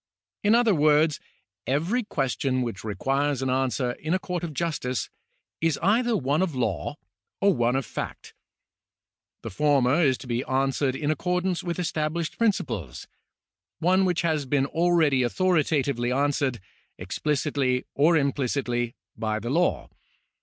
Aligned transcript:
In 0.43 0.55
other 0.55 0.73
words, 0.73 1.19
every 1.67 2.01
question 2.03 2.63
which 2.63 2.83
requires 2.83 3.43
an 3.43 3.51
answer 3.51 3.91
in 3.99 4.15
a 4.15 4.17
court 4.19 4.43
of 4.43 4.51
justice 4.51 5.11
is 5.61 5.77
either 5.83 6.17
one 6.17 6.41
of 6.41 6.55
law 6.55 6.95
or 7.39 7.53
one 7.53 7.75
of 7.75 7.85
fact. 7.85 8.33
The 9.43 9.51
former 9.51 10.01
is 10.01 10.15
one 10.15 10.19
to 10.21 10.27
be 10.27 10.43
answered 10.45 10.95
in 10.95 11.11
accordance 11.11 11.63
with 11.63 11.77
estab 11.77 12.13
lished 12.15 12.39
principles— 12.39 13.05
one 13.79 14.03
which 14.03 14.23
has 14.23 14.47
been 14.47 14.65
already 14.65 15.21
authoritatively 15.21 16.11
answered, 16.11 16.59
explicitly 16.97 17.85
or 17.93 18.17
implicitly, 18.17 18.95
by 19.15 19.37
the 19.37 19.51
law. 19.51 19.87